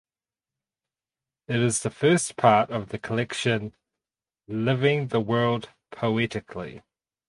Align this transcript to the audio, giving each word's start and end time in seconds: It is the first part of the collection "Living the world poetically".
It 1.47 1.57
is 1.57 1.83
the 1.83 1.91
first 1.91 2.35
part 2.35 2.71
of 2.71 2.89
the 2.89 2.97
collection 2.97 3.75
"Living 4.47 5.09
the 5.09 5.19
world 5.19 5.69
poetically". 5.91 6.81